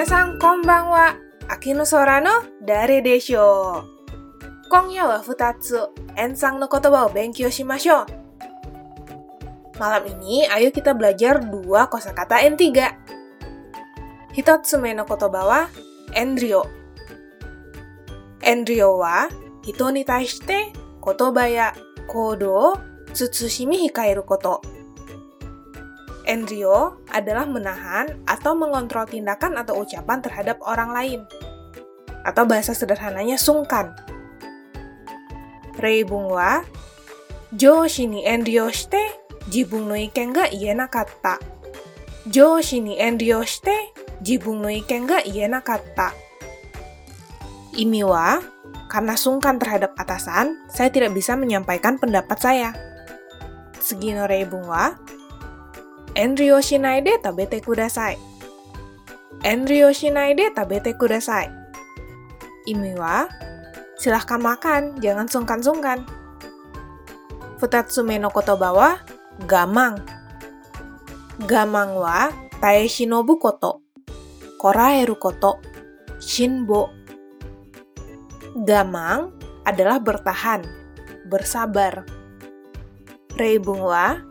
[0.00, 1.12] Minasan konbanwa.
[1.44, 2.32] Akino Sora no
[2.64, 3.84] Dare Desho.
[4.72, 8.08] Konya wa futatsu ensang no kotoba o benkyou shimashou.
[9.76, 12.64] Malam ini, ayo kita belajar dua kosakata N3.
[14.32, 15.60] Hitotsume no kotoba wa
[16.16, 16.64] enryo.
[18.40, 19.28] Enryo wa
[19.68, 20.72] hito ni taishite
[21.04, 21.76] kotoba ya
[22.08, 22.80] kodo
[23.12, 24.64] tsutsushimi hikaeru koto.
[26.30, 31.20] Enryo adalah menahan atau mengontrol tindakan atau ucapan terhadap orang lain.
[32.22, 33.98] Atau bahasa sederhananya sungkan.
[35.74, 36.62] Reibung wa
[37.50, 41.42] Joshi ni enryo shite jibun no iken ga ienakatta.
[42.30, 43.90] Joshi ni enryo shite
[44.22, 46.14] jibun no iken ga ienakatta.
[47.74, 48.38] Imi wa
[48.86, 52.70] karena sungkan terhadap atasan, saya tidak bisa menyampaikan pendapat saya.
[56.18, 58.18] Enryo shinai de tabete kudasai.
[59.46, 61.46] Enryo shinai de tabete kudasai.
[62.66, 63.30] Imi wa,
[63.94, 66.02] silahkan makan, jangan sungkan-sungkan.
[67.62, 68.90] Futatsume no kotoba wa,
[69.46, 70.02] gamang.
[71.46, 73.86] Gamang wa, tae shinobu koto.
[74.58, 75.62] Koraeru koto.
[76.18, 76.90] Shinbo.
[78.66, 79.30] Gamang
[79.62, 80.66] adalah bertahan,
[81.30, 82.02] bersabar.
[83.38, 84.29] Reibung wa,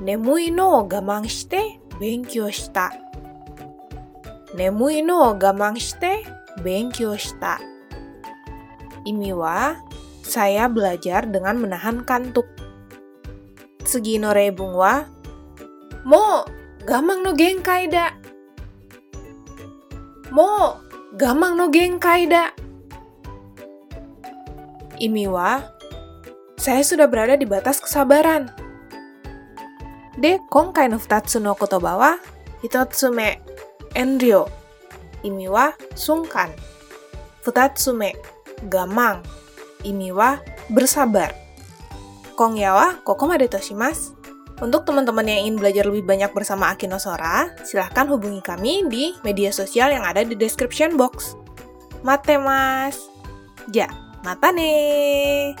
[0.00, 2.88] Nemui no gamang shite benkyou shita.
[4.56, 6.24] Nemui no gamang shite
[6.64, 7.60] benkyou shita.
[9.04, 9.76] Imi wa,
[10.24, 12.48] saya belajar dengan menahan kantuk.
[13.84, 15.04] Tsugi no reibung wa,
[16.08, 16.48] mo
[16.88, 18.16] gamang no genkai da.
[20.32, 20.80] Mo
[21.12, 22.56] gamang no genkai da.
[24.96, 25.60] Imi wa,
[26.56, 28.59] saya sudah berada di batas kesabaran.
[30.19, 32.19] で、今回の2つの言葉は、
[32.63, 33.41] 1つ目、
[33.93, 34.47] 遠慮。
[35.23, 38.15] 意味は、sungkan。2つ目、
[38.63, 39.21] 我慢。
[39.83, 41.33] 意味は、bersabar。
[42.35, 44.15] 今夜はここまでとします。
[44.63, 49.91] Untuk teman-teman yang ingin belajar lebih banyak bersama Akino Sora, silahkan hubungi kami di media sosial
[49.91, 51.35] yang ada di description box.
[52.07, 53.11] Mate mas!
[53.75, 53.91] Ja,
[54.23, 55.51] mata nih!